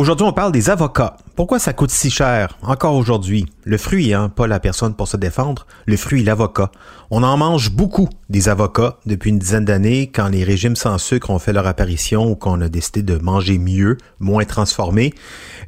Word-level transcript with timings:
Aujourd'hui, 0.00 0.26
on 0.26 0.32
parle 0.32 0.50
des 0.50 0.70
avocats. 0.70 1.18
Pourquoi 1.36 1.58
ça 1.58 1.74
coûte 1.74 1.90
si 1.90 2.08
cher? 2.08 2.56
Encore 2.62 2.94
aujourd'hui? 2.94 3.44
Le 3.64 3.76
fruit, 3.76 4.14
hein, 4.14 4.30
pas 4.30 4.46
la 4.46 4.58
personne 4.58 4.94
pour 4.94 5.06
se 5.06 5.18
défendre, 5.18 5.66
le 5.84 5.98
fruit, 5.98 6.24
l'avocat. 6.24 6.70
On 7.10 7.22
en 7.22 7.36
mange 7.36 7.70
beaucoup 7.70 8.08
des 8.30 8.48
avocats 8.48 8.96
depuis 9.04 9.28
une 9.28 9.38
dizaine 9.38 9.66
d'années 9.66 10.06
quand 10.06 10.28
les 10.28 10.42
régimes 10.42 10.74
sans 10.74 10.96
sucre 10.96 11.28
ont 11.28 11.38
fait 11.38 11.52
leur 11.52 11.66
apparition 11.66 12.30
ou 12.30 12.34
qu'on 12.34 12.62
a 12.62 12.70
décidé 12.70 13.02
de 13.02 13.18
manger 13.18 13.58
mieux, 13.58 13.98
moins 14.20 14.46
transformé. 14.46 15.12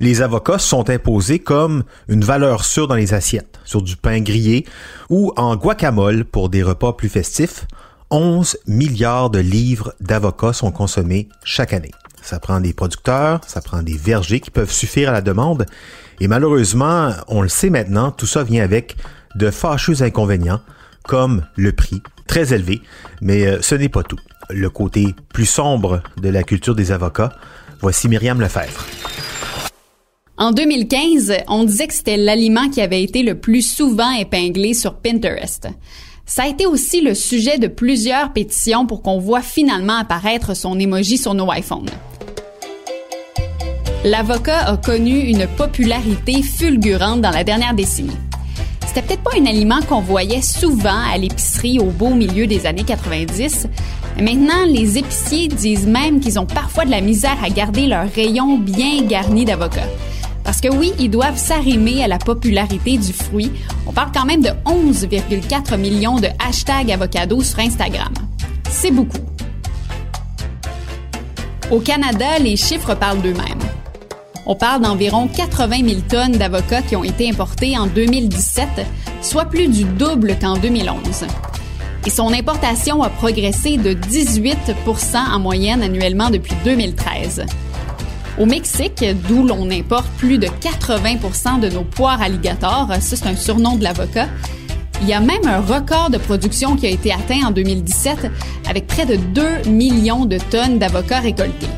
Les 0.00 0.22
avocats 0.22 0.58
sont 0.58 0.88
imposés 0.88 1.38
comme 1.38 1.84
une 2.08 2.24
valeur 2.24 2.64
sûre 2.64 2.88
dans 2.88 2.94
les 2.94 3.12
assiettes, 3.12 3.60
sur 3.66 3.82
du 3.82 3.96
pain 3.96 4.22
grillé 4.22 4.64
ou 5.10 5.34
en 5.36 5.56
guacamole 5.56 6.24
pour 6.24 6.48
des 6.48 6.62
repas 6.62 6.94
plus 6.94 7.10
festifs. 7.10 7.66
11 8.10 8.56
milliards 8.66 9.28
de 9.28 9.40
livres 9.40 9.92
d'avocats 10.00 10.54
sont 10.54 10.70
consommés 10.70 11.28
chaque 11.44 11.74
année. 11.74 11.92
Ça 12.22 12.38
prend 12.38 12.60
des 12.60 12.72
producteurs, 12.72 13.40
ça 13.46 13.60
prend 13.60 13.82
des 13.82 13.96
vergers 13.96 14.40
qui 14.40 14.50
peuvent 14.50 14.70
suffire 14.70 15.10
à 15.10 15.12
la 15.12 15.20
demande. 15.20 15.66
Et 16.20 16.28
malheureusement, 16.28 17.10
on 17.28 17.42
le 17.42 17.48
sait 17.48 17.70
maintenant, 17.70 18.10
tout 18.12 18.26
ça 18.26 18.44
vient 18.44 18.62
avec 18.62 18.96
de 19.34 19.50
fâcheux 19.50 20.02
inconvénients, 20.02 20.60
comme 21.02 21.44
le 21.56 21.72
prix, 21.72 22.00
très 22.26 22.54
élevé. 22.54 22.80
Mais 23.20 23.46
euh, 23.46 23.58
ce 23.60 23.74
n'est 23.74 23.88
pas 23.88 24.02
tout. 24.02 24.18
Le 24.50 24.70
côté 24.70 25.14
plus 25.32 25.46
sombre 25.46 26.02
de 26.20 26.28
la 26.28 26.42
culture 26.42 26.74
des 26.74 26.92
avocats, 26.92 27.32
voici 27.80 28.08
Myriam 28.08 28.40
Lefebvre. 28.40 28.86
En 30.38 30.50
2015, 30.50 31.34
on 31.48 31.64
disait 31.64 31.86
que 31.86 31.94
c'était 31.94 32.16
l'aliment 32.16 32.68
qui 32.68 32.80
avait 32.80 33.02
été 33.02 33.22
le 33.22 33.38
plus 33.38 33.62
souvent 33.62 34.10
épinglé 34.12 34.74
sur 34.74 34.94
Pinterest. 34.94 35.68
Ça 36.24 36.44
a 36.44 36.48
été 36.48 36.66
aussi 36.66 37.00
le 37.00 37.14
sujet 37.14 37.58
de 37.58 37.66
plusieurs 37.66 38.32
pétitions 38.32 38.86
pour 38.86 39.02
qu'on 39.02 39.18
voit 39.18 39.42
finalement 39.42 39.98
apparaître 39.98 40.54
son 40.54 40.78
emoji 40.78 41.18
sur 41.18 41.34
nos 41.34 41.52
iPhones. 41.52 41.90
L'avocat 44.04 44.66
a 44.66 44.76
connu 44.76 45.16
une 45.16 45.46
popularité 45.46 46.42
fulgurante 46.42 47.20
dans 47.20 47.30
la 47.30 47.44
dernière 47.44 47.72
décennie. 47.72 48.16
C'était 48.84 49.02
peut-être 49.02 49.22
pas 49.22 49.30
un 49.38 49.46
aliment 49.46 49.80
qu'on 49.80 50.00
voyait 50.00 50.42
souvent 50.42 50.98
à 51.08 51.16
l'épicerie 51.16 51.78
au 51.78 51.84
beau 51.84 52.10
milieu 52.10 52.48
des 52.48 52.66
années 52.66 52.82
90. 52.82 53.68
Maintenant, 54.20 54.66
les 54.66 54.98
épiciers 54.98 55.46
disent 55.46 55.86
même 55.86 56.18
qu'ils 56.18 56.40
ont 56.40 56.46
parfois 56.46 56.84
de 56.84 56.90
la 56.90 57.00
misère 57.00 57.36
à 57.44 57.48
garder 57.48 57.86
leur 57.86 58.10
rayon 58.12 58.58
bien 58.58 59.02
garni 59.02 59.44
d'avocats. 59.44 59.88
Parce 60.42 60.60
que 60.60 60.68
oui, 60.68 60.92
ils 60.98 61.08
doivent 61.08 61.38
s'arrimer 61.38 62.02
à 62.02 62.08
la 62.08 62.18
popularité 62.18 62.98
du 62.98 63.12
fruit. 63.12 63.52
On 63.86 63.92
parle 63.92 64.10
quand 64.12 64.24
même 64.24 64.42
de 64.42 64.50
11,4 64.66 65.78
millions 65.78 66.16
de 66.16 66.28
hashtags 66.44 66.90
avocados 66.90 67.42
sur 67.42 67.60
Instagram. 67.60 68.12
C'est 68.68 68.90
beaucoup. 68.90 69.18
Au 71.70 71.78
Canada, 71.78 72.40
les 72.40 72.56
chiffres 72.56 72.96
parlent 72.96 73.22
d'eux-mêmes. 73.22 73.60
On 74.44 74.56
parle 74.56 74.82
d'environ 74.82 75.28
80 75.28 75.88
000 75.88 76.00
tonnes 76.08 76.32
d'avocats 76.32 76.82
qui 76.82 76.96
ont 76.96 77.04
été 77.04 77.30
importés 77.30 77.78
en 77.78 77.86
2017, 77.86 78.66
soit 79.20 79.44
plus 79.44 79.68
du 79.68 79.84
double 79.84 80.36
qu'en 80.40 80.56
2011. 80.56 80.98
Et 82.06 82.10
son 82.10 82.32
importation 82.32 83.04
a 83.04 83.08
progressé 83.08 83.76
de 83.76 83.92
18 83.92 84.74
en 85.14 85.38
moyenne 85.38 85.82
annuellement 85.82 86.30
depuis 86.30 86.54
2013. 86.64 87.44
Au 88.40 88.46
Mexique, 88.46 89.04
d'où 89.28 89.46
l'on 89.46 89.70
importe 89.70 90.08
plus 90.18 90.38
de 90.38 90.48
80% 90.48 91.60
de 91.60 91.68
nos 91.68 91.84
poires 91.84 92.20
alligators, 92.20 92.88
ça 93.00 93.16
c'est 93.16 93.26
un 93.26 93.36
surnom 93.36 93.76
de 93.76 93.84
l'avocat, 93.84 94.26
il 95.02 95.08
y 95.08 95.12
a 95.12 95.20
même 95.20 95.46
un 95.46 95.60
record 95.60 96.10
de 96.10 96.18
production 96.18 96.74
qui 96.74 96.86
a 96.86 96.90
été 96.90 97.12
atteint 97.12 97.46
en 97.46 97.50
2017 97.52 98.30
avec 98.68 98.88
près 98.88 99.06
de 99.06 99.16
2 99.16 99.70
millions 99.70 100.24
de 100.24 100.38
tonnes 100.38 100.78
d'avocats 100.78 101.20
récoltés. 101.20 101.68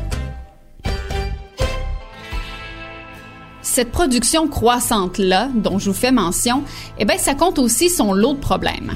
Cette 3.75 3.91
production 3.91 4.47
croissante-là, 4.47 5.49
dont 5.53 5.79
je 5.79 5.89
vous 5.89 5.93
fais 5.93 6.13
mention, 6.13 6.63
eh 6.97 7.03
bien, 7.03 7.17
ça 7.17 7.35
compte 7.35 7.59
aussi 7.59 7.89
son 7.89 8.13
lot 8.13 8.35
de 8.35 8.39
problèmes. 8.39 8.93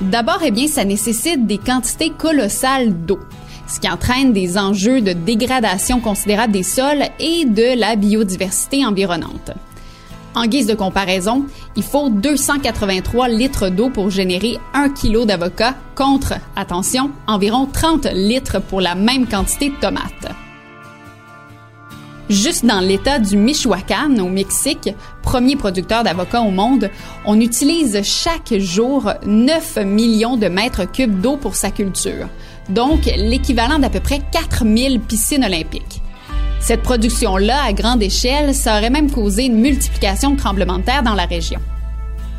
D'abord, 0.00 0.40
eh 0.44 0.50
bien, 0.50 0.66
ça 0.66 0.84
nécessite 0.84 1.46
des 1.46 1.58
quantités 1.58 2.10
colossales 2.10 2.92
d'eau, 3.06 3.20
ce 3.68 3.78
qui 3.78 3.88
entraîne 3.88 4.32
des 4.32 4.58
enjeux 4.58 5.00
de 5.00 5.12
dégradation 5.12 6.00
considérable 6.00 6.54
des 6.54 6.64
sols 6.64 7.04
et 7.20 7.44
de 7.44 7.78
la 7.78 7.94
biodiversité 7.94 8.84
environnante. 8.84 9.52
En 10.34 10.46
guise 10.46 10.66
de 10.66 10.74
comparaison, 10.74 11.46
il 11.76 11.84
faut 11.84 12.10
283 12.10 13.28
litres 13.28 13.68
d'eau 13.68 13.90
pour 13.90 14.10
générer 14.10 14.58
1 14.74 14.88
kg 14.88 15.24
d'avocat 15.24 15.76
contre, 15.94 16.34
attention, 16.56 17.12
environ 17.28 17.68
30 17.72 18.08
litres 18.12 18.60
pour 18.60 18.80
la 18.80 18.96
même 18.96 19.28
quantité 19.28 19.68
de 19.68 19.76
tomates. 19.76 20.34
Juste 22.28 22.66
dans 22.66 22.80
l'État 22.80 23.18
du 23.18 23.38
Michoacán, 23.38 24.20
au 24.20 24.28
Mexique, 24.28 24.90
premier 25.22 25.56
producteur 25.56 26.04
d'avocats 26.04 26.42
au 26.42 26.50
monde, 26.50 26.90
on 27.24 27.40
utilise 27.40 28.02
chaque 28.02 28.52
jour 28.58 29.10
9 29.24 29.78
millions 29.86 30.36
de 30.36 30.48
mètres 30.48 30.84
cubes 30.84 31.22
d'eau 31.22 31.38
pour 31.38 31.54
sa 31.54 31.70
culture, 31.70 32.28
donc 32.68 33.06
l'équivalent 33.06 33.78
d'à 33.78 33.88
peu 33.88 34.00
près 34.00 34.20
4000 34.30 35.00
piscines 35.00 35.42
olympiques. 35.42 36.02
Cette 36.60 36.82
production-là, 36.82 37.62
à 37.64 37.72
grande 37.72 38.02
échelle, 38.02 38.54
ça 38.54 38.76
aurait 38.76 38.90
même 38.90 39.10
causé 39.10 39.46
une 39.46 39.56
multiplication 39.56 40.32
de 40.32 40.36
tremblements 40.36 40.80
de 40.80 40.84
terre 40.84 41.02
dans 41.02 41.14
la 41.14 41.24
région. 41.24 41.60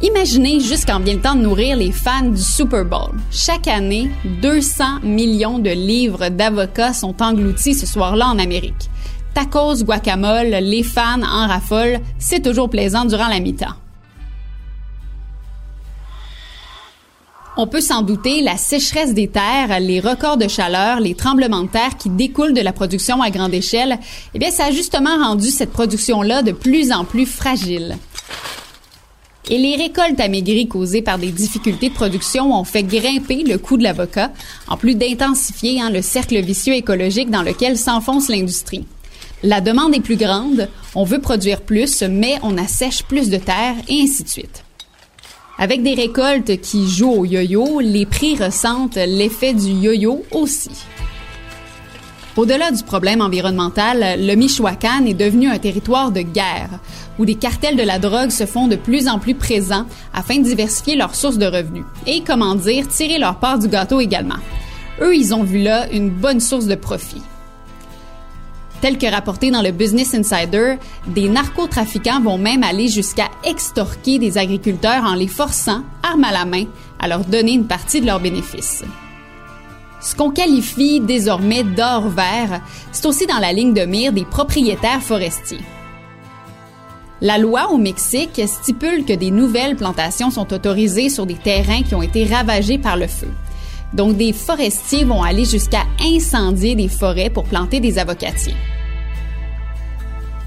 Imaginez 0.04 0.60
jusqu'en 0.60 1.00
vient 1.00 1.16
le 1.16 1.22
temps 1.22 1.36
de 1.36 1.42
nourrir 1.42 1.76
les 1.76 1.92
fans 1.92 2.30
du 2.30 2.42
Super 2.42 2.86
Bowl. 2.86 3.18
Chaque 3.32 3.68
année, 3.68 4.12
200 4.42 5.00
millions 5.02 5.58
de 5.58 5.72
livres 5.72 6.30
d'avocats 6.30 6.94
sont 6.94 7.22
engloutis 7.24 7.74
ce 7.74 7.88
soir-là 7.88 8.28
en 8.28 8.38
Amérique 8.38 8.90
tacos, 9.34 9.84
guacamole, 9.84 10.50
les 10.50 10.84
fans 10.84 11.22
en 11.22 11.48
raffolent, 11.48 12.00
c'est 12.18 12.42
toujours 12.42 12.70
plaisant 12.70 13.06
durant 13.06 13.28
la 13.28 13.40
mi-temps. 13.40 13.76
On 17.62 17.68
peut 17.68 17.82
s'en 17.82 18.04
douter, 18.04 18.42
la 18.42 18.56
sécheresse 18.56 19.14
des 19.14 19.28
terres, 19.28 19.82
les 19.82 20.00
records 20.00 20.38
de 20.38 20.48
chaleur, 20.48 21.02
les 21.02 21.14
tremblements 21.14 21.64
de 21.64 21.68
terre 21.68 21.98
qui 21.98 22.10
découlent 22.10 22.54
de 22.54 22.62
la 22.62 22.72
production 22.72 23.22
à 23.22 23.32
grande 23.32 23.54
échelle, 23.54 24.00
eh 24.34 24.40
bien, 24.40 24.50
ça 24.50 24.68
a 24.68 24.72
justement 24.72 25.18
rendu 25.18 25.50
cette 25.50 25.74
production-là 25.74 26.42
de 26.42 26.54
plus 26.54 26.94
en 26.94 27.04
plus 27.04 27.26
fragile. 27.26 27.98
Et 29.50 29.58
les 29.58 29.76
récoltes 29.76 30.20
amaigries 30.20 30.70
causées 30.70 31.02
par 31.02 31.18
des 31.18 31.32
difficultés 31.32 31.90
de 31.90 31.94
production 31.94 32.54
ont 32.58 32.64
fait 32.64 32.84
grimper 32.84 33.44
le 33.44 33.58
coût 33.58 33.78
de 33.78 33.84
l'avocat, 33.84 34.32
en 34.68 34.78
plus 34.78 34.96
d'intensifier 34.96 35.82
hein, 35.82 35.90
le 35.90 36.02
cercle 36.02 36.40
vicieux 36.40 36.76
écologique 36.76 37.30
dans 37.30 37.42
lequel 37.42 37.78
s'enfonce 37.78 38.30
l'industrie. 38.30 38.86
La 39.44 39.62
demande 39.62 39.96
est 39.96 40.02
plus 40.02 40.18
grande, 40.18 40.68
on 40.96 41.06
veut 41.06 41.22
produire 41.22 41.62
plus, 41.62 42.04
mais 42.04 42.36
on 42.44 42.58
assèche 42.58 43.04
plus 43.04 43.30
de 43.30 43.38
terre 43.38 43.76
et 43.88 44.02
ainsi 44.02 44.24
de 44.24 44.30
suite. 44.30 44.66
Avec 45.58 45.82
des 45.82 45.94
récoltes 45.94 46.60
qui 46.60 46.90
jouent 46.90 47.22
au 47.22 47.26
yo-yo, 47.26 47.80
les 47.80 48.06
prix 48.06 48.36
ressentent 48.36 48.98
l'effet 48.98 49.54
du 49.54 49.72
yo-yo 49.72 50.26
aussi. 50.32 50.72
Au-delà 52.36 52.72
du 52.72 52.84
problème 52.84 53.22
environnemental, 53.22 54.26
le 54.26 54.36
Michoacán 54.36 55.08
est 55.08 55.14
devenu 55.14 55.50
un 55.50 55.58
territoire 55.58 56.12
de 56.12 56.22
guerre, 56.22 56.80
où 57.18 57.26
des 57.26 57.36
cartels 57.36 57.76
de 57.78 57.84
la 57.84 58.00
drogue 58.00 58.32
se 58.32 58.46
font 58.46 58.68
de 58.68 58.76
plus 58.76 59.08
en 59.08 59.20
plus 59.20 59.36
présents 59.36 59.86
afin 60.14 60.38
de 60.38 60.44
diversifier 60.44 60.96
leurs 60.96 61.16
sources 61.16 61.38
de 61.38 61.46
revenus 61.46 61.86
et, 62.08 62.24
comment 62.26 62.56
dire, 62.56 62.88
tirer 62.88 63.20
leur 63.20 63.40
part 63.40 63.60
du 63.60 63.70
gâteau 63.70 64.02
également. 64.02 64.40
Eux, 65.02 65.16
ils 65.16 65.34
ont 65.34 65.44
vu 65.44 65.60
là 65.60 65.90
une 65.92 66.10
bonne 66.10 66.40
source 66.42 66.66
de 66.66 66.76
profit. 66.76 67.22
Tel 68.82 68.98
que 68.98 69.12
rapporté 69.12 69.52
dans 69.52 69.62
le 69.62 69.72
Business 69.72 70.14
Insider, 70.14 70.76
des 71.06 71.28
narcotrafiquants 71.28 72.22
vont 72.22 72.38
même 72.38 72.64
aller 72.64 72.88
jusqu'à 72.88 73.28
extorquer 73.44 74.20
des 74.20 74.38
agriculteurs 74.38 75.04
en 75.04 75.16
les 75.16 75.28
forçant, 75.28 75.84
armes 76.02 76.24
à 76.24 76.32
la 76.32 76.46
main, 76.46 76.64
à 77.00 77.08
leur 77.10 77.26
donner 77.26 77.54
une 77.54 77.68
partie 77.68 78.00
de 78.00 78.06
leurs 78.06 78.22
bénéfices. 78.22 78.84
Ce 80.02 80.16
qu'on 80.16 80.32
qualifie 80.32 81.02
désormais 81.02 81.64
d'or 81.64 82.08
vert, 82.08 82.62
c'est 82.94 83.06
aussi 83.06 83.28
dans 83.28 83.40
la 83.40 83.52
ligne 83.52 83.74
de 83.74 83.86
mire 83.86 84.14
des 84.14 84.24
propriétaires 84.24 85.04
forestiers. 85.04 85.60
La 87.22 87.38
loi 87.38 87.70
au 87.72 87.78
Mexique 87.78 88.42
stipule 88.48 89.04
que 89.04 89.12
des 89.12 89.30
nouvelles 89.30 89.76
plantations 89.76 90.32
sont 90.32 90.54
autorisées 90.54 91.10
sur 91.10 91.26
des 91.26 91.36
terrains 91.36 91.84
qui 91.84 91.96
ont 91.96 92.02
été 92.02 92.24
ravagés 92.24 92.78
par 92.78 92.96
le 92.96 93.08
feu. 93.08 93.28
Donc, 93.94 94.18
des 94.18 94.34
forestiers 94.34 95.04
vont 95.04 95.24
aller 95.24 95.46
jusqu'à 95.46 95.84
incendier 96.00 96.76
des 96.76 96.88
forêts 96.88 97.30
pour 97.30 97.46
planter 97.46 97.80
des 97.80 97.98
avocatiers. 97.98 98.56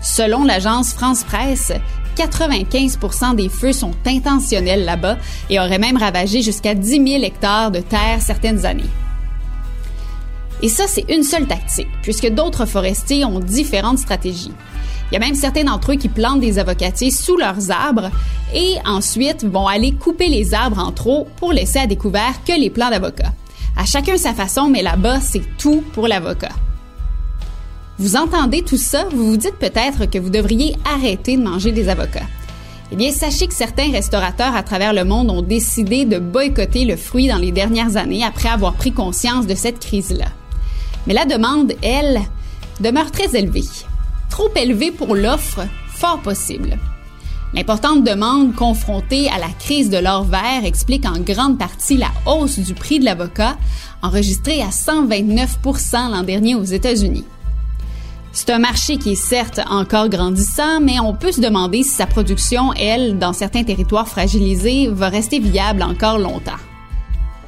Selon 0.00 0.44
l'agence 0.44 0.93
France 0.93 1.25
Presse, 1.25 1.73
95 2.17 2.99
des 3.37 3.49
feux 3.49 3.73
sont 3.73 3.94
intentionnels 4.06 4.85
là-bas 4.85 5.17
et 5.49 5.59
auraient 5.59 5.79
même 5.79 5.97
ravagé 5.97 6.43
jusqu'à 6.43 6.75
10 6.75 6.91
000 6.91 7.25
hectares 7.25 7.71
de 7.71 7.81
terre 7.81 8.21
certaines 8.21 8.67
années. 8.67 8.91
Et 10.61 10.69
ça, 10.69 10.85
c'est 10.87 11.05
une 11.09 11.25
seule 11.25 11.49
tactique, 11.49 11.89
puisque 12.03 12.29
d'autres 12.29 12.67
forestiers 12.67 13.25
ont 13.25 13.41
différentes 13.41 13.99
stratégies. 13.99 14.53
Il 15.12 15.17
y 15.17 15.19
a 15.19 15.20
même 15.20 15.35
certains 15.35 15.64
d'entre 15.64 15.93
eux 15.93 15.97
qui 15.97 16.09
plantent 16.09 16.41
des 16.41 16.59
avocatiers 16.59 17.11
sous 17.11 17.37
leurs 17.37 17.70
arbres 17.70 18.11
et 18.55 18.76
ensuite 18.87 19.44
vont 19.44 19.67
aller 19.67 19.93
couper 19.93 20.29
les 20.29 20.55
arbres 20.55 20.79
en 20.79 20.91
trop 20.91 21.29
pour 21.37 21.53
laisser 21.53 21.81
à 21.81 21.87
découvert 21.87 22.43
que 22.47 22.59
les 22.59 22.70
plants 22.70 22.88
d'avocat. 22.88 23.35
À 23.76 23.85
chacun 23.85 24.17
sa 24.17 24.32
façon, 24.32 24.70
mais 24.70 24.81
là-bas, 24.81 25.20
c'est 25.20 25.43
tout 25.59 25.85
pour 25.93 26.09
l'avocat. 26.09 26.55
Vous 27.99 28.17
entendez 28.17 28.62
tout 28.62 28.79
ça, 28.79 29.05
vous 29.12 29.32
vous 29.32 29.37
dites 29.37 29.59
peut-être 29.59 30.06
que 30.06 30.19
vous 30.19 30.31
devriez 30.31 30.76
arrêter 30.91 31.37
de 31.37 31.43
manger 31.43 31.73
des 31.73 31.91
avocats. 31.91 32.26
Eh 32.91 32.97
bien, 32.97 33.12
sachez 33.12 33.47
que 33.49 33.55
certains 33.55 33.93
restaurateurs 33.93 34.56
à 34.56 34.62
travers 34.62 34.94
le 34.94 35.05
monde 35.05 35.31
ont 35.31 35.43
décidé 35.43 36.06
de 36.06 36.19
boycotter 36.19 36.87
le 36.87 36.97
fruit 36.97 37.29
dans 37.29 37.37
les 37.37 37.53
dernières 37.53 37.99
années 37.99 38.25
après 38.25 38.49
avoir 38.49 38.73
pris 38.73 38.93
conscience 38.93 39.47
de 39.47 39.55
cette 39.55 39.79
crise-là. 39.79 40.29
Mais 41.06 41.12
la 41.12 41.26
demande, 41.26 41.75
elle, 41.82 42.23
demeure 42.81 43.11
très 43.11 43.37
élevée. 43.38 43.65
Trop 44.32 44.49
élevée 44.56 44.90
pour 44.90 45.14
l'offre, 45.14 45.61
fort 45.94 46.23
possible. 46.23 46.79
L'importante 47.52 48.02
demande 48.02 48.55
confrontée 48.55 49.29
à 49.29 49.38
la 49.38 49.50
crise 49.58 49.90
de 49.90 49.99
l'or 49.99 50.25
vert 50.25 50.64
explique 50.64 51.05
en 51.05 51.20
grande 51.20 51.58
partie 51.58 51.99
la 51.99 52.11
hausse 52.25 52.58
du 52.58 52.73
prix 52.73 52.99
de 52.99 53.05
l'avocat, 53.05 53.58
enregistrée 54.00 54.62
à 54.62 54.70
129% 54.70 56.12
l'an 56.12 56.23
dernier 56.23 56.55
aux 56.55 56.64
États-Unis. 56.64 57.26
C'est 58.32 58.49
un 58.49 58.58
marché 58.58 58.96
qui 58.96 59.12
est 59.12 59.17
certes 59.17 59.61
encore 59.69 60.08
grandissant, 60.08 60.81
mais 60.81 60.99
on 60.99 61.12
peut 61.12 61.32
se 61.32 61.43
demander 61.43 61.82
si 61.82 61.90
sa 61.90 62.06
production, 62.06 62.73
elle, 62.73 63.19
dans 63.19 63.34
certains 63.34 63.64
territoires 63.64 64.08
fragilisés, 64.08 64.88
va 64.88 65.11
rester 65.11 65.40
viable 65.40 65.82
encore 65.82 66.19
longtemps. 66.19 66.52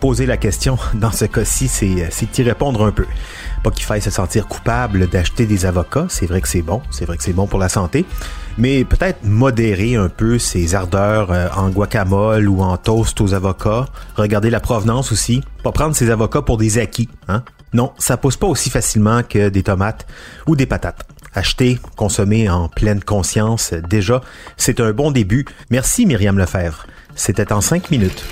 Poser 0.01 0.27
la 0.27 0.37
question 0.37 0.77
dans 0.93 1.13
ce 1.13 1.25
cas-ci, 1.25 1.67
c'est 1.67 1.87
y 1.87 2.43
répondre 2.43 2.85
un 2.85 2.93
peu. 2.93 3.07
Pas 3.65 3.71
qu'il 3.71 3.87
faille 3.87 4.03
se 4.03 4.11
sentir 4.11 4.47
coupable 4.47 5.09
d'acheter 5.09 5.47
des 5.47 5.65
avocats, 5.65 6.05
c'est 6.11 6.27
vrai 6.27 6.43
que 6.43 6.49
c'est 6.49 6.61
bon, 6.61 6.83
c'est 6.91 7.07
vrai 7.07 7.17
que 7.17 7.23
c'est 7.23 7.33
bon 7.33 7.47
pour 7.47 7.59
la 7.59 7.71
santé, 7.71 8.05
mais 8.59 8.85
peut-être 8.85 9.25
modérer 9.25 9.97
un 9.97 10.11
peu 10.11 10.39
ses 10.39 10.75
ardeurs 10.75 11.33
euh, 11.33 11.49
en 11.57 11.71
guacamole 11.71 12.47
ou 12.47 12.61
en 12.61 12.77
toast 12.77 13.19
aux 13.23 13.33
avocats, 13.33 13.87
regarder 14.17 14.51
la 14.51 14.61
provenance 14.61 15.13
aussi, 15.13 15.43
pas 15.63 15.73
prendre 15.73 15.97
ses 15.97 16.11
avocats 16.11 16.43
pour 16.43 16.59
des 16.59 16.77
acquis, 16.77 17.09
hein? 17.27 17.43
Non, 17.73 17.93
ça 17.97 18.19
pousse 18.19 18.37
pas 18.37 18.47
aussi 18.47 18.69
facilement 18.69 19.23
que 19.23 19.49
des 19.49 19.63
tomates 19.63 20.07
ou 20.47 20.57
des 20.57 20.67
patates. 20.67 21.07
Acheter, 21.33 21.81
consommer 21.97 22.51
en 22.51 22.69
pleine 22.69 23.03
conscience, 23.03 23.73
déjà, 23.73 24.21
c'est 24.59 24.79
un 24.79 24.93
bon 24.93 25.11
début. 25.11 25.47
Merci 25.71 26.05
Myriam 26.05 26.39
Lefebvre. 26.39 26.87
C'était 27.17 27.51
en 27.51 27.63
cinq 27.63 27.91
minutes. 27.91 28.25